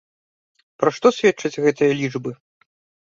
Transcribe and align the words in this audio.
Пра 0.79 0.89
што 0.95 1.11
сведчаць 1.17 1.61
гэтыя 1.65 1.91
лічбы? 2.01 2.31